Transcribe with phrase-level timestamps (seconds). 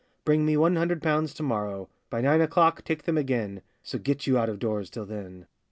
[0.25, 4.35] Bring me one hundred pounds to morrow By nine o'clock,—take them again; So get you
[4.35, 5.45] out of doors till then.